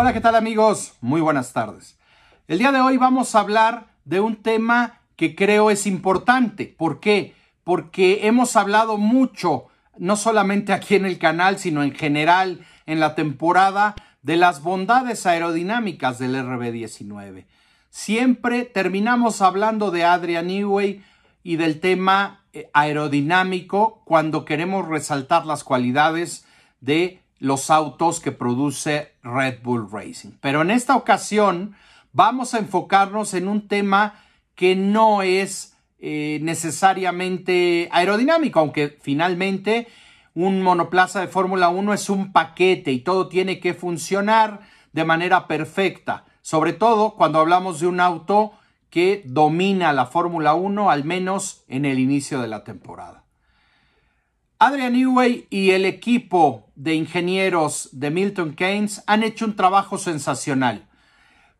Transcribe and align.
Hola, 0.00 0.14
¿qué 0.14 0.22
tal 0.22 0.34
amigos? 0.34 0.94
Muy 1.02 1.20
buenas 1.20 1.52
tardes. 1.52 1.98
El 2.48 2.58
día 2.58 2.72
de 2.72 2.80
hoy 2.80 2.96
vamos 2.96 3.34
a 3.34 3.40
hablar 3.40 3.88
de 4.06 4.20
un 4.20 4.36
tema 4.36 5.02
que 5.14 5.34
creo 5.34 5.70
es 5.70 5.86
importante. 5.86 6.74
¿Por 6.78 7.00
qué? 7.00 7.34
Porque 7.64 8.26
hemos 8.26 8.56
hablado 8.56 8.96
mucho, 8.96 9.66
no 9.98 10.16
solamente 10.16 10.72
aquí 10.72 10.94
en 10.94 11.04
el 11.04 11.18
canal, 11.18 11.58
sino 11.58 11.82
en 11.82 11.92
general 11.92 12.64
en 12.86 12.98
la 12.98 13.14
temporada, 13.14 13.94
de 14.22 14.38
las 14.38 14.62
bondades 14.62 15.26
aerodinámicas 15.26 16.18
del 16.18 16.34
RB19. 16.34 17.44
Siempre 17.90 18.64
terminamos 18.64 19.42
hablando 19.42 19.90
de 19.90 20.04
Adrian 20.04 20.46
Newey 20.46 21.04
y 21.42 21.56
del 21.56 21.78
tema 21.78 22.46
eh, 22.54 22.70
aerodinámico 22.72 24.00
cuando 24.06 24.46
queremos 24.46 24.88
resaltar 24.88 25.44
las 25.44 25.62
cualidades 25.62 26.46
de 26.80 27.20
los 27.40 27.70
autos 27.70 28.20
que 28.20 28.30
produce 28.30 29.14
Red 29.22 29.62
Bull 29.62 29.90
Racing. 29.90 30.32
Pero 30.40 30.62
en 30.62 30.70
esta 30.70 30.94
ocasión 30.94 31.74
vamos 32.12 32.54
a 32.54 32.58
enfocarnos 32.58 33.34
en 33.34 33.48
un 33.48 33.66
tema 33.66 34.22
que 34.54 34.76
no 34.76 35.22
es 35.22 35.74
eh, 35.98 36.38
necesariamente 36.42 37.88
aerodinámico, 37.92 38.60
aunque 38.60 38.98
finalmente 39.00 39.88
un 40.34 40.62
monoplaza 40.62 41.20
de 41.20 41.28
Fórmula 41.28 41.70
1 41.70 41.94
es 41.94 42.10
un 42.10 42.32
paquete 42.32 42.92
y 42.92 43.00
todo 43.00 43.28
tiene 43.28 43.58
que 43.58 43.74
funcionar 43.74 44.60
de 44.92 45.04
manera 45.04 45.48
perfecta, 45.48 46.26
sobre 46.42 46.72
todo 46.72 47.14
cuando 47.14 47.40
hablamos 47.40 47.80
de 47.80 47.86
un 47.86 48.00
auto 48.00 48.52
que 48.90 49.22
domina 49.24 49.92
la 49.92 50.06
Fórmula 50.06 50.54
1, 50.54 50.90
al 50.90 51.04
menos 51.04 51.64
en 51.68 51.84
el 51.84 51.98
inicio 51.98 52.40
de 52.40 52.48
la 52.48 52.64
temporada. 52.64 53.24
Adrian 54.58 54.92
Newey 54.92 55.46
y 55.48 55.70
el 55.70 55.86
equipo 55.86 56.69
de 56.80 56.94
ingenieros 56.94 57.90
de 57.92 58.10
Milton 58.10 58.54
Keynes 58.54 59.04
han 59.06 59.22
hecho 59.22 59.44
un 59.44 59.54
trabajo 59.54 59.98
sensacional, 59.98 60.88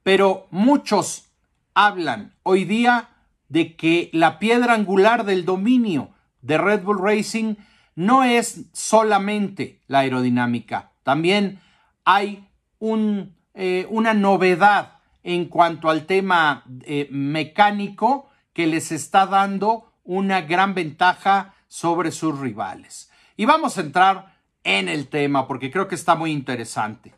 pero 0.02 0.48
muchos 0.50 1.28
hablan 1.74 2.32
hoy 2.42 2.64
día 2.64 3.10
de 3.50 3.76
que 3.76 4.08
la 4.14 4.38
piedra 4.38 4.72
angular 4.72 5.26
del 5.26 5.44
dominio 5.44 6.08
de 6.40 6.56
Red 6.56 6.84
Bull 6.84 7.02
Racing 7.02 7.56
no 7.94 8.24
es 8.24 8.64
solamente 8.72 9.82
la 9.88 9.98
aerodinámica, 9.98 10.92
también 11.02 11.60
hay 12.06 12.48
un, 12.78 13.36
eh, 13.52 13.86
una 13.90 14.14
novedad 14.14 15.00
en 15.22 15.44
cuanto 15.44 15.90
al 15.90 16.06
tema 16.06 16.64
eh, 16.86 17.08
mecánico 17.10 18.30
que 18.54 18.66
les 18.66 18.90
está 18.90 19.26
dando 19.26 19.92
una 20.02 20.40
gran 20.40 20.72
ventaja 20.72 21.52
sobre 21.68 22.10
sus 22.10 22.38
rivales. 22.38 23.10
Y 23.36 23.44
vamos 23.44 23.76
a 23.76 23.82
entrar 23.82 24.39
en 24.64 24.88
el 24.88 25.08
tema 25.08 25.46
porque 25.46 25.70
creo 25.70 25.88
que 25.88 25.94
está 25.94 26.14
muy 26.14 26.32
interesante. 26.32 27.12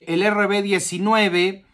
El 0.00 0.22
RB19, 0.22 1.64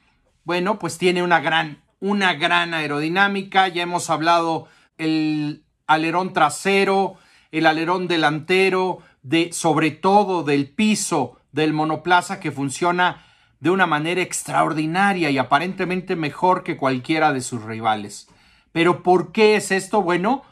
bueno, 0.45 0.79
pues 0.79 0.99
tiene 0.99 1.23
una 1.23 1.41
gran, 1.41 1.83
una 2.01 2.35
gran 2.35 2.75
aerodinámica. 2.75 3.69
Ya 3.69 3.83
hemos 3.83 4.11
hablado 4.11 4.69
el 4.99 5.65
alerón 5.87 6.33
trasero, 6.33 7.17
el 7.51 7.67
alerón 7.67 8.09
delantero, 8.09 9.01
de, 9.23 9.53
sobre 9.53 9.91
todo 9.91 10.43
del 10.43 10.69
piso 10.69 11.39
del 11.53 11.73
monoplaza 11.73 12.41
que 12.41 12.51
funciona 12.51 13.25
de 13.61 13.71
una 13.71 13.87
manera 13.87 14.23
extraordinaria 14.23 15.31
y 15.31 15.39
aparentemente 15.39 16.17
mejor 16.17 16.65
que 16.65 16.77
cualquiera 16.77 17.33
de 17.33 17.43
sus 17.43 17.63
rivales. 17.63 18.29
Pero 18.73 19.03
¿por 19.03 19.31
qué 19.33 19.55
es 19.55 19.71
esto? 19.71 20.03
Bueno, 20.03 20.43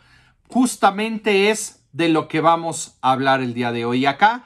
justamente 0.49 1.51
es 1.51 1.83
de 1.93 2.09
lo 2.09 2.29
que 2.29 2.41
vamos 2.41 2.99
a 3.01 3.13
hablar 3.13 3.41
el 3.41 3.55
día 3.55 3.73
de 3.73 3.85
hoy. 3.85 4.07
Acá 4.07 4.45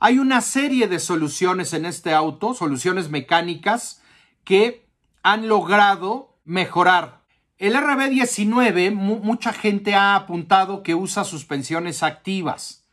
hay 0.00 0.18
una 0.18 0.40
serie 0.40 0.88
de 0.88 0.98
soluciones 0.98 1.74
en 1.74 1.84
este 1.84 2.14
auto, 2.14 2.54
soluciones 2.54 3.10
mecánicas 3.10 4.02
que 4.44 4.86
han 5.22 5.46
logrado 5.46 6.38
mejorar. 6.44 7.20
El 7.58 7.74
RB19, 7.74 8.92
mucha 8.92 9.52
gente 9.52 9.94
ha 9.94 10.16
apuntado 10.16 10.82
que 10.82 10.94
usa 10.94 11.24
suspensiones 11.24 12.02
activas. 12.02 12.86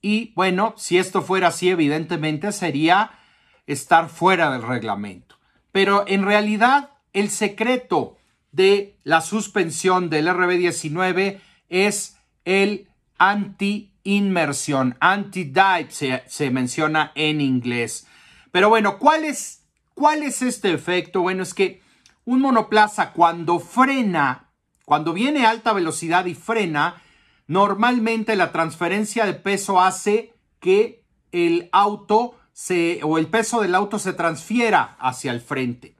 Y 0.00 0.32
bueno, 0.34 0.74
si 0.78 0.96
esto 0.96 1.20
fuera 1.20 1.48
así, 1.48 1.68
evidentemente 1.68 2.52
sería 2.52 3.12
estar 3.66 4.08
fuera 4.08 4.50
del 4.50 4.62
reglamento. 4.62 5.36
Pero 5.72 6.04
en 6.06 6.24
realidad, 6.24 6.90
el 7.12 7.28
secreto 7.28 8.16
de 8.50 8.96
la 9.04 9.20
suspensión 9.20 10.08
del 10.08 10.28
RB19 10.28 11.40
es 11.68 12.16
el 12.46 12.88
anti-inmersión, 13.30 14.96
anti-dive 15.00 15.88
se, 16.26 16.50
menciona 16.50 17.12
en 17.14 17.40
inglés. 17.40 18.06
Pero 18.52 18.68
bueno, 18.68 18.98
¿cuál 18.98 19.24
es, 19.24 19.64
¿cuál 19.94 20.22
es 20.22 20.42
este 20.42 20.72
efecto? 20.72 21.22
Bueno, 21.22 21.42
es 21.42 21.54
que 21.54 21.82
un 22.26 22.40
monoplaza 22.40 23.12
cuando 23.12 23.60
frena, 23.60 24.50
cuando 24.84 25.14
viene 25.14 25.46
a 25.46 25.50
alta 25.50 25.72
velocidad 25.72 26.26
y 26.26 26.34
frena, 26.34 27.02
normalmente 27.46 28.36
la 28.36 28.52
transferencia 28.52 29.24
de 29.24 29.34
peso 29.34 29.80
hace 29.80 30.34
que 30.60 31.02
el 31.32 31.70
auto 31.72 32.38
se, 32.52 33.00
o 33.02 33.16
el 33.16 33.28
peso 33.28 33.62
del 33.62 33.74
auto 33.74 33.98
se 33.98 34.12
transfiera 34.12 34.96
hacia 35.00 35.32
el 35.32 35.40
frente. 35.40 35.96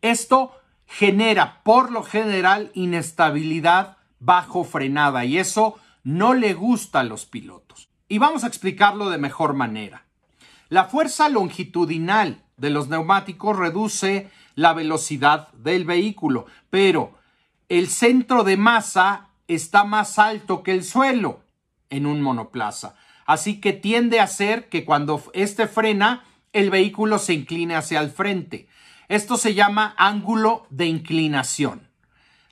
Esto 0.00 0.52
genera 0.86 1.62
por 1.62 1.90
lo 1.92 2.02
general 2.02 2.70
inestabilidad 2.74 3.98
bajo 4.18 4.64
frenada 4.64 5.24
y 5.24 5.38
eso 5.38 5.78
no 6.06 6.34
le 6.34 6.54
gusta 6.54 7.00
a 7.00 7.02
los 7.04 7.26
pilotos. 7.26 7.88
Y 8.08 8.18
vamos 8.18 8.44
a 8.44 8.46
explicarlo 8.46 9.10
de 9.10 9.18
mejor 9.18 9.54
manera. 9.54 10.04
La 10.68 10.84
fuerza 10.84 11.28
longitudinal 11.28 12.44
de 12.56 12.70
los 12.70 12.86
neumáticos 12.86 13.56
reduce 13.56 14.30
la 14.54 14.72
velocidad 14.72 15.48
del 15.54 15.84
vehículo, 15.84 16.46
pero 16.70 17.18
el 17.68 17.88
centro 17.88 18.44
de 18.44 18.56
masa 18.56 19.30
está 19.48 19.82
más 19.82 20.20
alto 20.20 20.62
que 20.62 20.70
el 20.70 20.84
suelo 20.84 21.40
en 21.90 22.06
un 22.06 22.22
monoplaza. 22.22 22.94
Así 23.26 23.60
que 23.60 23.72
tiende 23.72 24.20
a 24.20 24.28
ser 24.28 24.68
que 24.68 24.84
cuando 24.84 25.20
éste 25.34 25.66
frena, 25.66 26.22
el 26.52 26.70
vehículo 26.70 27.18
se 27.18 27.34
incline 27.34 27.74
hacia 27.74 27.98
el 27.98 28.10
frente. 28.10 28.68
Esto 29.08 29.36
se 29.36 29.54
llama 29.54 29.96
ángulo 29.98 30.68
de 30.70 30.86
inclinación. 30.86 31.85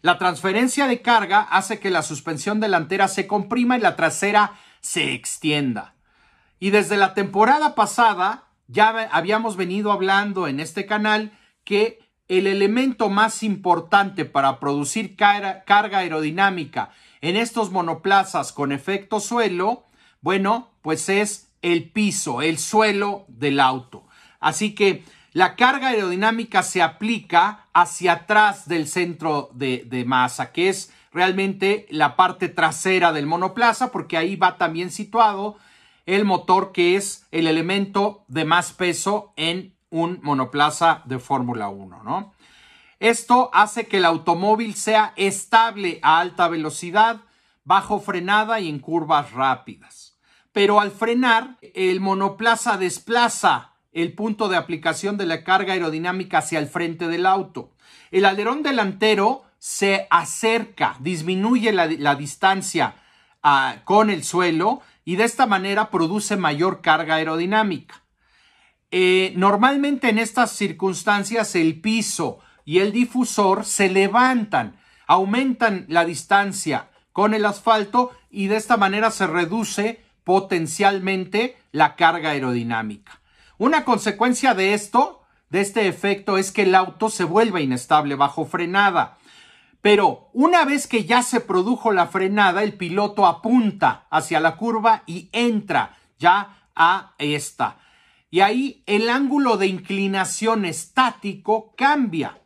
La 0.05 0.19
transferencia 0.19 0.87
de 0.87 1.01
carga 1.01 1.41
hace 1.41 1.81
que 1.81 1.89
la 1.89 2.03
suspensión 2.03 2.61
delantera 2.61 3.09
se 3.09 3.27
comprima 3.27 3.79
y 3.79 3.81
la 3.81 3.97
trasera 3.97 4.53
se 4.83 5.15
extienda. 5.15 5.95
Y 6.61 6.69
desde 6.69 6.99
la 6.99 7.15
temporada 7.15 7.75
pasada 7.75 8.45
ya 8.67 9.09
habíamos 9.13 9.57
venido 9.57 9.93
hablando 9.93 10.47
en 10.47 10.61
este 10.61 10.85
canal 10.85 11.33
que 11.65 12.01
el 12.29 12.47
elemento 12.47 13.09
más 13.09 13.43
importante 13.43 14.27
para 14.27 14.61
producir 14.61 15.17
carga 15.17 15.65
aerodinámica 15.99 16.91
en 17.23 17.39
estos 17.39 17.71
monoplazas 17.71 18.53
con 18.53 18.73
efecto 18.73 19.21
suelo, 19.21 19.85
bueno, 20.21 20.69
pues 20.83 21.09
es 21.09 21.51
el 21.63 21.89
piso, 21.89 22.43
el 22.43 22.59
suelo 22.59 23.25
del 23.29 23.59
auto. 23.59 24.07
Así 24.39 24.75
que 24.75 25.03
la 25.35 25.57
carga 25.57 25.89
aerodinámica 25.89 26.63
se 26.63 26.81
aplica 26.81 27.67
hacia 27.73 28.13
atrás 28.13 28.69
del 28.69 28.87
centro 28.87 29.51
de, 29.53 30.05
masa, 30.07 30.53
que 30.53 30.69
es 30.69 30.93
realmente 31.13 31.89
la 31.91 32.15
parte 32.15 32.49
trasera 32.49 33.13
del 33.13 33.27
monoplaza, 33.27 33.91
porque 33.91 34.17
ahí 34.17 34.37
va 34.37 34.59
también 34.59 34.93
situado 34.93 35.57
el 36.07 36.25
motor, 36.25 36.71
que 36.71 36.95
es 36.95 37.27
el 37.33 37.49
elemento 37.49 38.25
de 38.29 38.45
más 38.45 38.73
peso 38.73 39.33
en 39.35 39.75
un 39.91 40.21
monoplaza 40.23 41.03
de 41.05 41.19
Fórmula 41.19 41.69
1, 41.69 42.05
¿no? 42.05 42.33
Esto 43.01 43.51
hace 43.53 43.89
que 43.89 43.97
el 43.97 44.05
automóvil 44.05 44.77
sea 44.77 45.15
estable 45.17 45.99
a 46.03 46.21
alta 46.21 46.47
velocidad, 46.47 47.23
bajo 47.65 47.99
frenada 47.99 48.61
y 48.61 48.69
en 48.69 48.79
curvas 48.79 49.33
rápidas. 49.33 50.17
Pero 50.53 50.79
al 50.79 50.93
frenar, 50.93 51.57
el 51.75 52.01
monoplaza 52.01 52.77
desplaza 52.77 53.74
el 53.95 54.13
punto 54.13 54.49
de 54.49 54.57
aplicación 54.57 55.17
de 55.17 55.25
la 55.25 55.45
carga 55.45 55.73
aerodinámica 55.73 56.39
hacia 56.39 56.59
el 56.59 56.67
frente 56.67 57.09
del 57.09 57.25
auto. 57.25 57.71
El 58.11 58.27
alerón 58.27 58.63
delantero 58.63 59.45
se 59.59 60.07
acerca, 60.11 60.97
disminuye 61.01 61.73
la, 61.73 62.15
distancia 62.17 62.97
ah, 63.43 63.77
con 63.85 64.11
el 64.11 64.25
suelo 64.25 64.83
y 65.05 65.17
de 65.17 65.25
esta 65.25 65.47
manera 65.47 65.91
produce 65.91 66.37
mayor 66.37 66.83
carga 66.83 67.15
aerodinámica. 67.15 68.03
Eh, 68.91 69.33
normalmente 69.37 70.09
en 70.09 70.19
estas 70.19 70.53
circunstancias 70.53 71.55
el 71.55 71.81
piso 71.81 72.41
y 72.65 72.81
el 72.81 72.93
difusor 72.93 73.65
se 73.65 73.89
levantan, 73.89 74.77
aumentan 75.07 75.87
la 75.89 76.05
distancia 76.05 76.91
con 77.13 77.33
el 77.33 77.47
asfalto 77.47 78.13
y 78.31 78.49
de 78.49 78.57
esta 78.57 78.77
manera 78.77 79.11
se 79.11 79.27
reduce 79.27 80.05
potencialmente 80.25 81.57
la 81.73 81.97
carga 81.97 82.31
aerodinámica. 82.31 83.21
Una 83.59 83.85
consecuencia 83.85 84.55
de 84.55 84.75
esto, 84.75 85.23
de 85.51 85.61
este 85.61 85.87
efecto, 85.89 86.39
es 86.39 86.53
que 86.53 86.63
el 86.63 86.75
auto 86.75 87.09
se 87.09 87.25
vuelve 87.25 87.63
inestable 87.63 88.15
bajo 88.15 88.45
frenada. 88.45 89.19
Pero 89.81 90.31
una 90.33 90.65
vez 90.65 90.87
que 90.87 91.05
ya 91.05 91.23
se 91.23 91.41
produjo 91.41 91.93
la 91.93 92.07
frenada, 92.07 92.63
el 92.63 92.73
piloto 92.75 93.27
apunta 93.27 94.07
hacia 94.11 94.41
la 94.41 94.57
curva 94.57 95.03
y 95.07 95.29
entra 95.33 95.97
ya 96.19 96.69
a 96.75 97.15
esta. 97.19 97.79
y 98.31 98.41
ahí 98.41 98.83
el 98.87 99.11
ángulo 99.11 99.57
de 99.59 99.69
inclinación 99.69 100.65
estático 100.65 101.73
cambia. 101.77 102.41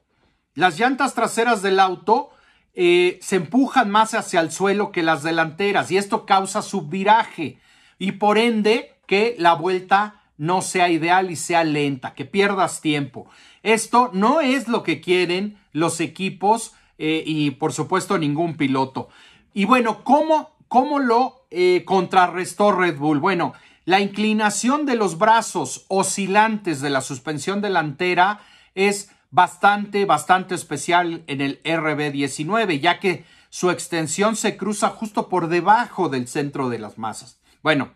Las 0.52 0.78
llantas 0.78 1.14
traseras 1.14 1.62
del 1.62 1.80
auto 1.80 2.28
eh, 2.74 3.18
se 3.22 3.36
empujan 3.36 3.90
más 3.90 4.12
hacia 4.12 4.40
el 4.40 4.52
suelo 4.52 4.92
que 4.92 5.02
las 5.02 5.22
delanteras 5.22 5.90
y 5.90 5.96
esto 5.96 6.26
causa 6.26 6.60
subviraje 6.60 7.58
y 7.98 8.12
por 8.12 8.36
ende 8.36 9.00
que 9.06 9.34
la 9.38 9.54
vuelta 9.54 10.17
no 10.38 10.62
sea 10.62 10.88
ideal 10.88 11.30
y 11.30 11.36
sea 11.36 11.64
lenta, 11.64 12.14
que 12.14 12.24
pierdas 12.24 12.80
tiempo. 12.80 13.28
Esto 13.62 14.10
no 14.14 14.40
es 14.40 14.68
lo 14.68 14.82
que 14.82 15.00
quieren 15.00 15.58
los 15.72 16.00
equipos 16.00 16.74
eh, 16.96 17.22
y 17.26 17.50
por 17.52 17.72
supuesto 17.72 18.16
ningún 18.16 18.56
piloto. 18.56 19.08
Y 19.52 19.64
bueno, 19.64 20.04
¿cómo, 20.04 20.56
cómo 20.68 21.00
lo 21.00 21.46
eh, 21.50 21.82
contrarrestó 21.84 22.72
Red 22.72 22.96
Bull? 22.98 23.18
Bueno, 23.18 23.52
la 23.84 24.00
inclinación 24.00 24.86
de 24.86 24.96
los 24.96 25.18
brazos 25.18 25.84
oscilantes 25.88 26.80
de 26.80 26.90
la 26.90 27.00
suspensión 27.00 27.60
delantera 27.60 28.40
es 28.74 29.10
bastante, 29.30 30.04
bastante 30.04 30.54
especial 30.54 31.24
en 31.26 31.40
el 31.40 31.62
RB19, 31.62 32.80
ya 32.80 33.00
que 33.00 33.24
su 33.50 33.70
extensión 33.70 34.36
se 34.36 34.56
cruza 34.56 34.90
justo 34.90 35.28
por 35.28 35.48
debajo 35.48 36.08
del 36.08 36.28
centro 36.28 36.68
de 36.68 36.78
las 36.78 36.98
masas. 36.98 37.40
Bueno, 37.62 37.94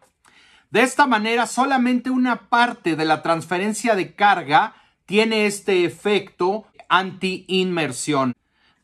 de 0.72 0.80
esta 0.80 1.06
manera 1.06 1.46
solamente 1.46 2.08
una 2.08 2.48
parte 2.48 2.96
de 2.96 3.04
la 3.04 3.22
transferencia 3.22 3.94
de 3.94 4.14
carga 4.14 4.74
tiene 5.04 5.44
este 5.44 5.84
efecto 5.84 6.64
anti-inmersión. 6.88 8.34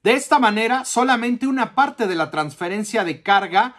De 0.03 0.13
esta 0.13 0.39
manera, 0.39 0.85
solamente 0.85 1.47
una 1.47 1.75
parte 1.75 2.07
de 2.07 2.15
la 2.15 2.31
transferencia 2.31 3.05
de 3.05 3.23
carga 3.23 3.77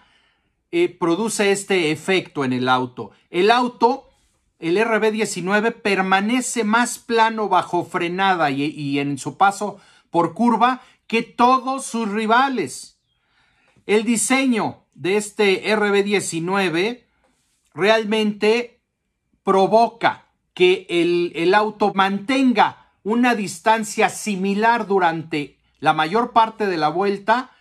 eh, 0.72 0.90
produce 0.90 1.52
este 1.52 1.92
efecto 1.92 2.44
en 2.44 2.54
el 2.54 2.68
auto. 2.68 3.12
El 3.30 3.52
auto 3.52 4.10
el 4.58 4.78
RB19 4.78 5.72
permanece 5.72 6.64
más 6.64 6.98
plano 6.98 7.48
bajo 7.48 7.86
frenada 7.86 8.50
y, 8.50 8.98
en 8.98 9.20
su 9.20 9.38
paso 9.38 9.80
por 10.10 10.34
curva 10.34 10.82
que 11.06 11.22
todos 11.22 11.86
sus 11.86 12.10
rivales. 12.10 12.98
El 13.86 14.04
diseño 14.04 14.84
de 14.96 15.18
este 15.18 15.64
RB19 15.76 17.04
realmente 17.80 18.82
provoca 19.44 20.26
que 20.54 20.86
el, 20.90 21.32
el, 21.36 21.54
auto 21.54 21.94
mantenga 21.96 22.92
una 23.04 23.34
distancia 23.34 24.10
similar 24.10 24.86
durante 24.88 25.58
la 25.80 25.94
mayor 25.94 26.32
parte 26.34 26.68
de 26.68 26.78
la 26.78 26.90
vuelta 26.90 27.52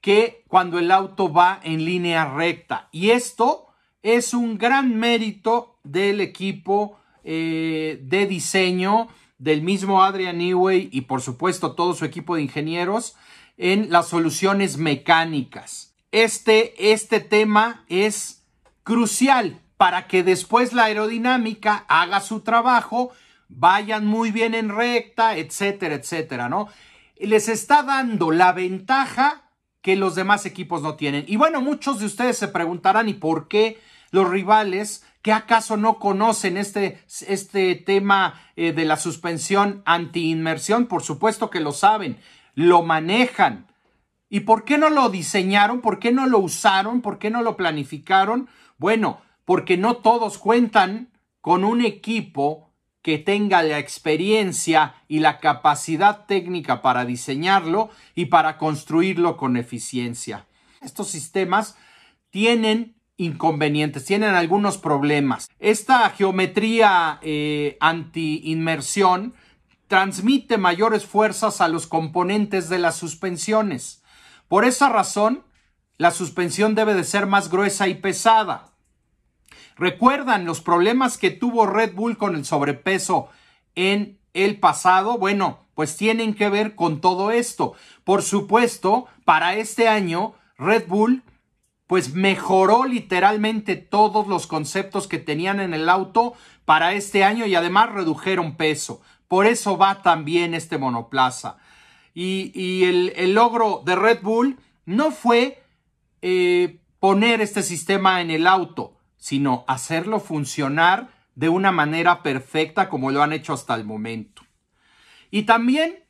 que 0.00 0.44
cuando 0.46 0.78
el 0.78 0.90
auto 0.90 1.32
va 1.32 1.60
en 1.64 1.84
línea 1.84 2.26
recta. 2.26 2.88
Y 2.92 3.10
esto 3.10 3.66
es 4.02 4.34
un 4.34 4.58
gran 4.58 4.96
mérito 4.96 5.78
del 5.82 6.20
equipo 6.20 6.98
eh, 7.24 7.98
de 8.02 8.26
diseño 8.26 9.08
del 9.38 9.62
mismo 9.62 10.04
Adrian 10.04 10.38
Newey 10.38 10.88
y 10.92 11.02
por 11.02 11.20
supuesto 11.20 11.72
todo 11.72 11.92
su 11.92 12.04
equipo 12.04 12.36
de 12.36 12.42
ingenieros 12.42 13.16
en 13.56 13.90
las 13.90 14.08
soluciones 14.08 14.76
mecánicas. 14.76 15.94
Este, 16.12 16.92
este 16.92 17.18
tema 17.18 17.84
es 17.88 18.44
crucial 18.86 19.60
para 19.76 20.06
que 20.06 20.22
después 20.22 20.72
la 20.72 20.84
aerodinámica 20.84 21.84
haga 21.88 22.20
su 22.20 22.40
trabajo, 22.40 23.10
vayan 23.48 24.06
muy 24.06 24.30
bien 24.30 24.54
en 24.54 24.70
recta, 24.70 25.36
etcétera, 25.36 25.96
etcétera, 25.96 26.48
¿no? 26.48 26.68
Les 27.18 27.48
está 27.48 27.82
dando 27.82 28.30
la 28.30 28.52
ventaja 28.52 29.50
que 29.82 29.96
los 29.96 30.14
demás 30.14 30.46
equipos 30.46 30.82
no 30.82 30.94
tienen. 30.94 31.24
Y 31.26 31.36
bueno, 31.36 31.60
muchos 31.60 31.98
de 31.98 32.06
ustedes 32.06 32.38
se 32.38 32.48
preguntarán, 32.48 33.08
¿y 33.08 33.14
por 33.14 33.48
qué 33.48 33.78
los 34.12 34.30
rivales 34.30 35.04
¿Qué 35.26 35.32
acaso 35.32 35.76
no 35.76 35.98
conocen 35.98 36.56
este, 36.56 37.02
este 37.26 37.74
tema 37.74 38.40
eh, 38.54 38.70
de 38.70 38.84
la 38.84 38.96
suspensión 38.96 39.82
anti-inmersión? 39.84 40.86
Por 40.86 41.02
supuesto 41.02 41.50
que 41.50 41.58
lo 41.58 41.72
saben, 41.72 42.20
lo 42.54 42.84
manejan. 42.84 43.66
¿Y 44.28 44.40
por 44.40 44.64
qué 44.64 44.78
no 44.78 44.90
lo 44.90 45.08
diseñaron? 45.08 45.80
¿Por 45.80 45.98
qué 45.98 46.12
no 46.12 46.26
lo 46.26 46.38
usaron? 46.38 47.00
¿Por 47.00 47.18
qué 47.18 47.30
no 47.30 47.42
lo 47.42 47.56
planificaron? 47.56 48.48
Bueno, 48.78 49.20
porque 49.44 49.76
no 49.76 49.96
todos 49.96 50.38
cuentan 50.38 51.10
con 51.40 51.64
un 51.64 51.80
equipo 51.80 52.72
que 53.02 53.18
tenga 53.18 53.62
la 53.62 53.78
experiencia 53.78 54.96
y 55.06 55.20
la 55.20 55.38
capacidad 55.38 56.26
técnica 56.26 56.82
para 56.82 57.04
diseñarlo 57.04 57.90
y 58.16 58.26
para 58.26 58.58
construirlo 58.58 59.36
con 59.36 59.56
eficiencia. 59.56 60.46
Estos 60.80 61.08
sistemas 61.08 61.76
tienen 62.30 62.96
inconvenientes, 63.16 64.04
tienen 64.04 64.34
algunos 64.34 64.76
problemas. 64.78 65.48
Esta 65.60 66.10
geometría 66.10 67.20
eh, 67.22 67.76
anti-inmersión 67.78 69.34
transmite 69.86 70.58
mayores 70.58 71.06
fuerzas 71.06 71.60
a 71.60 71.68
los 71.68 71.86
componentes 71.86 72.68
de 72.68 72.80
las 72.80 72.96
suspensiones. 72.96 74.02
Por 74.48 74.64
esa 74.64 74.88
razón, 74.88 75.44
la 75.98 76.10
suspensión 76.10 76.74
debe 76.74 76.94
de 76.94 77.04
ser 77.04 77.26
más 77.26 77.50
gruesa 77.50 77.88
y 77.88 77.94
pesada. 77.94 78.72
¿Recuerdan 79.76 80.44
los 80.44 80.60
problemas 80.60 81.18
que 81.18 81.30
tuvo 81.30 81.66
Red 81.66 81.94
Bull 81.94 82.16
con 82.16 82.34
el 82.34 82.44
sobrepeso 82.44 83.28
en 83.74 84.18
el 84.32 84.58
pasado? 84.58 85.18
Bueno, 85.18 85.60
pues 85.74 85.96
tienen 85.96 86.34
que 86.34 86.48
ver 86.48 86.74
con 86.74 87.00
todo 87.00 87.30
esto. 87.30 87.74
Por 88.04 88.22
supuesto, 88.22 89.06
para 89.24 89.54
este 89.54 89.88
año, 89.88 90.34
Red 90.56 90.86
Bull 90.86 91.22
pues 91.86 92.14
mejoró 92.14 92.84
literalmente 92.84 93.76
todos 93.76 94.26
los 94.26 94.46
conceptos 94.46 95.06
que 95.06 95.18
tenían 95.18 95.60
en 95.60 95.72
el 95.72 95.88
auto 95.88 96.34
para 96.64 96.94
este 96.94 97.22
año 97.22 97.46
y 97.46 97.54
además 97.54 97.92
redujeron 97.92 98.56
peso. 98.56 99.00
Por 99.28 99.46
eso 99.46 99.78
va 99.78 100.02
también 100.02 100.54
este 100.54 100.78
monoplaza. 100.78 101.58
Y, 102.18 102.84
el, 102.84 103.34
logro 103.34 103.82
de 103.84 103.94
Red 103.94 104.22
Bull 104.22 104.58
no 104.86 105.10
fue 105.10 105.62
eh, 106.22 106.80
poner 106.98 107.42
este 107.42 107.62
sistema 107.62 108.22
en 108.22 108.30
el 108.30 108.46
auto, 108.46 108.96
sino 109.18 109.66
hacerlo 109.68 110.18
funcionar 110.18 111.10
de 111.34 111.50
una 111.50 111.72
manera 111.72 112.22
perfecta 112.22 112.88
como 112.88 113.10
lo 113.10 113.22
han 113.22 113.34
hecho 113.34 113.52
hasta 113.52 113.74
el 113.74 113.84
momento. 113.84 114.46
Y 115.30 115.42
también, 115.42 116.04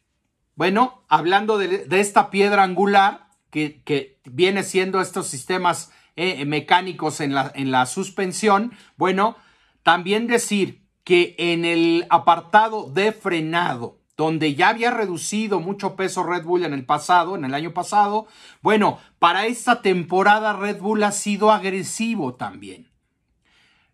bueno, 0.55 1.03
hablando 1.09 1.59
de 1.59 1.99
esta 1.99 2.31
piedra 2.31 2.63
angular, 2.63 3.27
que, 3.51 4.21
viene 4.25 4.63
siendo 4.63 5.01
estos 5.01 5.27
sistemas 5.27 5.91
eh, 6.15 6.45
mecánicos 6.45 7.21
en 7.21 7.35
la, 7.35 7.51
en 7.53 7.73
la 7.73 7.85
suspensión, 7.85 8.73
bueno, 8.97 9.37
también 9.83 10.29
decir 10.29 10.87
que 11.03 11.35
en 11.39 11.65
el 11.65 12.07
apartado 12.11 12.91
de 12.91 13.11
frenado, 13.11 13.99
donde 14.17 14.55
ya 14.55 14.71
había 14.71 14.91
reducido 14.91 15.61
mucho 15.61 15.95
peso 15.95 16.23
Red 16.23 16.45
Bull 16.45 16.65
en 16.65 16.73
el 16.73 16.85
pasado, 16.85 17.37
en 17.37 17.45
el 17.45 17.55
año 17.55 17.75
pasado, 17.75 18.27
bueno, 18.63 18.99
para 19.19 19.47
esta 19.47 19.83
temporada 19.83 20.55
Red 20.55 20.81
Bull 20.81 21.03
ha 21.03 21.13
sido 21.13 21.53
agresivo 21.53 22.35
también. 22.35 22.91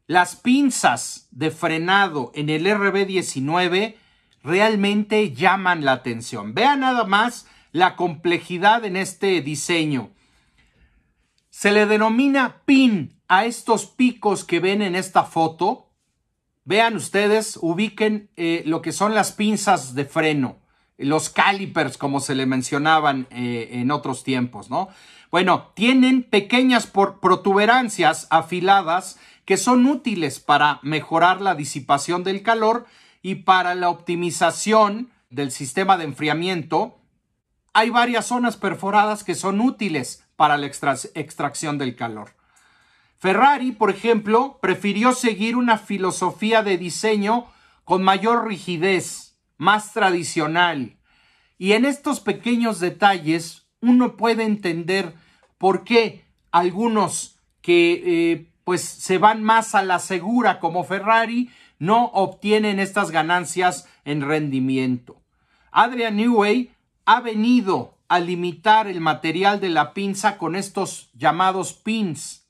Las 0.07 0.37
pinzas 0.37 1.29
de 1.31 1.50
frenado 1.50 2.33
en 2.35 2.50
el 2.50 2.67
RB19 2.67 3.97
realmente 4.43 5.33
llaman 5.33 5.85
la 5.85 5.93
atención. 5.93 6.55
Vean 6.55 6.81
nada 6.81 7.05
más 7.05 7.47
la 7.73 7.97
complejidad 7.97 8.85
en 8.85 8.97
este 8.97 9.41
diseño. 9.41 10.11
Se 11.50 11.73
le 11.73 11.87
denomina 11.87 12.62
pin 12.64 13.21
a 13.29 13.45
estos 13.45 13.87
picos 13.87 14.45
que 14.45 14.61
ven 14.61 14.83
en 14.83 14.95
esta 14.95 15.25
foto. 15.25 15.91
Vean 16.64 16.97
ustedes, 16.97 17.59
ubiquen 17.61 18.31
eh, 18.37 18.62
lo 18.66 18.83
que 18.83 18.92
son 18.92 19.14
las 19.14 19.33
pinzas 19.33 19.95
de 19.95 20.04
freno, 20.04 20.59
los 20.97 21.28
calipers 21.28 21.99
como 21.99 22.21
se 22.21 22.35
le 22.35 22.47
mencionaban 22.47 23.26
eh, 23.31 23.71
en 23.73 23.90
otros 23.90 24.23
tiempos, 24.23 24.71
¿no? 24.71 24.88
Bueno, 25.31 25.73
tienen 25.75 26.23
pequeñas 26.23 26.87
protuberancias 26.87 28.26
afiladas 28.31 29.19
que 29.45 29.57
son 29.57 29.87
útiles 29.87 30.40
para 30.40 30.78
mejorar 30.83 31.40
la 31.40 31.54
disipación 31.54 32.23
del 32.23 32.42
calor 32.42 32.87
y 33.23 33.37
para 33.37 33.75
la 33.75 33.88
optimización 33.88 35.11
del 35.31 35.50
sistema 35.50 35.97
de 35.97 36.04
enfriamiento 36.04 36.99
hay 37.73 37.90
varias 37.90 38.26
zonas 38.26 38.57
perforadas 38.57 39.25
que 39.25 39.35
son 39.35 39.61
útiles 39.61 40.25
para 40.37 40.59
la 40.59 40.66
extracción 40.66 41.78
del 41.78 41.97
calor. 41.97 42.35
Ferrari, 43.23 43.71
por 43.71 43.88
ejemplo, 43.88 44.59
prefirió 44.61 45.12
seguir 45.12 45.55
una 45.55 45.79
filosofía 45.79 46.64
de 46.64 46.76
diseño 46.76 47.47
con 47.85 48.02
mayor 48.02 48.49
rigidez, 48.49 49.38
más 49.59 49.93
tradicional. 49.93 50.97
Y 51.57 51.75
en 51.75 51.85
estos 51.85 52.19
pequeños 52.19 52.81
detalles 52.81 53.69
uno 53.81 54.17
puede 54.17 54.43
entender 54.43 55.14
por 55.57 55.85
qué 55.85 56.25
algunos 56.50 57.38
que 57.61 58.02
eh, 58.05 58.50
pues 58.64 58.83
se 58.83 59.19
van 59.19 59.45
más 59.45 59.76
a 59.76 59.85
la 59.85 60.00
segura 60.00 60.59
como 60.59 60.83
Ferrari 60.83 61.49
no 61.79 62.07
obtienen 62.07 62.81
estas 62.81 63.12
ganancias 63.12 63.88
en 64.05 64.23
rendimiento. 64.23 65.23
Adrian 65.71 66.17
Newey 66.17 66.73
ha 67.05 67.21
venido 67.21 67.99
a 68.09 68.19
limitar 68.19 68.88
el 68.88 69.00
material 69.00 69.61
de 69.61 69.69
la 69.69 69.95
pinza 69.95 70.38
con 70.38 70.57
estos 70.57 71.12
llamados 71.14 71.73
pins. 71.73 72.41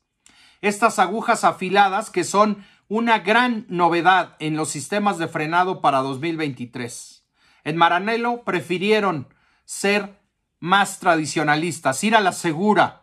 Estas 0.63 1.01
agujas 1.01 1.43
afiladas 1.43 2.09
que 2.09 2.23
son 2.23 2.65
una 2.89 3.19
gran 3.19 3.67
novedad 3.69 4.37
en 4.39 4.57
los 4.57 4.69
sistemas 4.69 5.19
de 5.19 5.27
frenado 5.27 5.81
para 5.81 5.99
2023. 5.99 7.27
En 7.65 7.77
Maranello 7.77 8.45
prefirieron 8.45 9.29
ser 9.65 10.21
más 10.61 11.01
tradicionalistas, 11.01 12.05
ir 12.05 12.15
a 12.15 12.21
la 12.21 12.31
segura, 12.31 13.03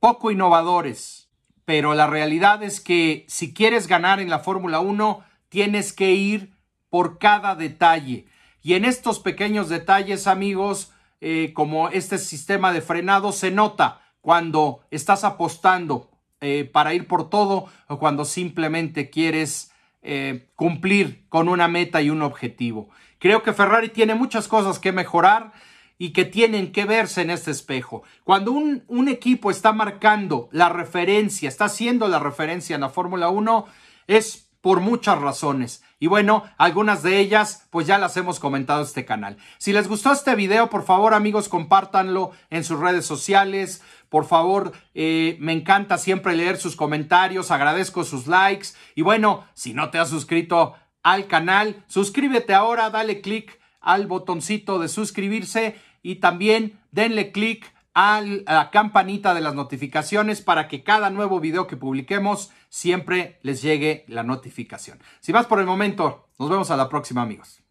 poco 0.00 0.32
innovadores, 0.32 1.30
pero 1.64 1.94
la 1.94 2.08
realidad 2.08 2.64
es 2.64 2.80
que 2.80 3.24
si 3.28 3.54
quieres 3.54 3.86
ganar 3.86 4.18
en 4.18 4.28
la 4.28 4.40
Fórmula 4.40 4.80
1, 4.80 5.24
tienes 5.48 5.92
que 5.92 6.10
ir 6.12 6.56
por 6.90 7.18
cada 7.18 7.54
detalle. 7.54 8.26
Y 8.62 8.74
en 8.74 8.84
estos 8.84 9.20
pequeños 9.20 9.68
detalles, 9.68 10.26
amigos, 10.26 10.92
eh, 11.20 11.52
como 11.54 11.88
este 11.88 12.18
sistema 12.18 12.72
de 12.72 12.80
frenado, 12.80 13.30
se 13.30 13.52
nota 13.52 14.00
cuando 14.20 14.80
estás 14.90 15.22
apostando 15.22 16.11
eh, 16.42 16.68
para 16.70 16.92
ir 16.92 17.06
por 17.06 17.30
todo 17.30 17.66
o 17.86 17.98
cuando 18.00 18.24
simplemente 18.24 19.10
quieres 19.10 19.72
eh, 20.02 20.48
cumplir 20.56 21.24
con 21.28 21.48
una 21.48 21.68
meta 21.68 22.02
y 22.02 22.10
un 22.10 22.20
objetivo. 22.20 22.90
Creo 23.20 23.44
que 23.44 23.52
Ferrari 23.52 23.90
tiene 23.90 24.16
muchas 24.16 24.48
cosas 24.48 24.80
que 24.80 24.90
mejorar 24.90 25.52
y 25.98 26.10
que 26.10 26.24
tienen 26.24 26.72
que 26.72 26.84
verse 26.84 27.22
en 27.22 27.30
este 27.30 27.52
espejo. 27.52 28.02
Cuando 28.24 28.50
un, 28.50 28.82
un 28.88 29.06
equipo 29.06 29.52
está 29.52 29.72
marcando 29.72 30.48
la 30.50 30.68
referencia, 30.68 31.48
está 31.48 31.66
haciendo 31.66 32.08
la 32.08 32.18
referencia 32.18 32.74
en 32.74 32.80
la 32.80 32.88
Fórmula 32.88 33.28
1, 33.28 33.66
es 34.08 34.50
por 34.60 34.80
muchas 34.80 35.20
razones. 35.20 35.84
Y 36.02 36.08
bueno, 36.08 36.42
algunas 36.58 37.04
de 37.04 37.20
ellas 37.20 37.68
pues 37.70 37.86
ya 37.86 37.96
las 37.96 38.16
hemos 38.16 38.40
comentado 38.40 38.80
en 38.80 38.86
este 38.88 39.04
canal. 39.04 39.36
Si 39.58 39.72
les 39.72 39.86
gustó 39.86 40.10
este 40.10 40.34
video, 40.34 40.68
por 40.68 40.84
favor 40.84 41.14
amigos, 41.14 41.48
compártanlo 41.48 42.32
en 42.50 42.64
sus 42.64 42.80
redes 42.80 43.06
sociales. 43.06 43.84
Por 44.08 44.24
favor, 44.24 44.72
eh, 44.94 45.36
me 45.38 45.52
encanta 45.52 45.98
siempre 45.98 46.34
leer 46.34 46.56
sus 46.56 46.74
comentarios, 46.74 47.52
agradezco 47.52 48.02
sus 48.02 48.26
likes. 48.26 48.70
Y 48.96 49.02
bueno, 49.02 49.44
si 49.54 49.74
no 49.74 49.90
te 49.90 49.98
has 49.98 50.10
suscrito 50.10 50.74
al 51.04 51.28
canal, 51.28 51.84
suscríbete 51.86 52.52
ahora, 52.52 52.90
dale 52.90 53.20
click 53.20 53.60
al 53.80 54.08
botoncito 54.08 54.80
de 54.80 54.88
suscribirse 54.88 55.76
y 56.02 56.16
también 56.16 56.80
denle 56.90 57.30
click 57.30 57.72
a 57.94 58.20
la 58.20 58.70
campanita 58.70 59.34
de 59.34 59.40
las 59.40 59.54
notificaciones 59.54 60.40
para 60.40 60.68
que 60.68 60.82
cada 60.82 61.10
nuevo 61.10 61.40
video 61.40 61.66
que 61.66 61.76
publiquemos 61.76 62.50
siempre 62.68 63.38
les 63.42 63.62
llegue 63.62 64.04
la 64.08 64.22
notificación. 64.22 65.00
Sin 65.20 65.34
más 65.34 65.46
por 65.46 65.60
el 65.60 65.66
momento, 65.66 66.28
nos 66.38 66.50
vemos 66.50 66.70
a 66.70 66.76
la 66.76 66.88
próxima 66.88 67.22
amigos. 67.22 67.62